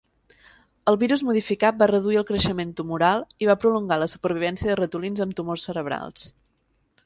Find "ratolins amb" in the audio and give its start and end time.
4.83-5.41